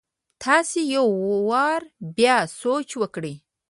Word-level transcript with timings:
تاسي 0.43 0.81
يو 0.95 1.05
وار 1.49 1.81
بيا 2.17 2.37
سوچ 2.61 2.89
وکړئ! 3.01 3.35